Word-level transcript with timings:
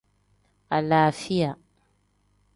Alaafiya. 0.77 1.51